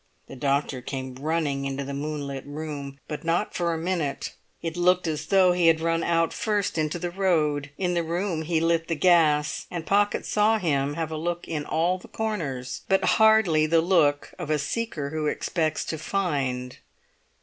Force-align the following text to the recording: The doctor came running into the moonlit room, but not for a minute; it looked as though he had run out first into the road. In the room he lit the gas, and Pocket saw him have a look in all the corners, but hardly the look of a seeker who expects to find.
The 0.25 0.35
doctor 0.35 0.81
came 0.81 1.13
running 1.13 1.65
into 1.65 1.83
the 1.83 1.93
moonlit 1.93 2.43
room, 2.47 2.97
but 3.07 3.23
not 3.23 3.53
for 3.53 3.71
a 3.71 3.77
minute; 3.77 4.33
it 4.59 4.75
looked 4.75 5.05
as 5.05 5.27
though 5.27 5.51
he 5.51 5.67
had 5.67 5.79
run 5.79 6.01
out 6.03 6.33
first 6.33 6.79
into 6.79 6.97
the 6.97 7.11
road. 7.11 7.69
In 7.77 7.93
the 7.93 8.01
room 8.01 8.41
he 8.41 8.59
lit 8.59 8.87
the 8.87 8.95
gas, 8.95 9.67
and 9.69 9.85
Pocket 9.85 10.25
saw 10.25 10.57
him 10.57 10.95
have 10.95 11.11
a 11.11 11.17
look 11.17 11.47
in 11.47 11.65
all 11.67 11.99
the 11.99 12.07
corners, 12.07 12.81
but 12.89 13.03
hardly 13.05 13.67
the 13.67 13.79
look 13.79 14.33
of 14.39 14.49
a 14.49 14.57
seeker 14.57 15.11
who 15.11 15.27
expects 15.27 15.85
to 15.85 15.99
find. 15.99 16.77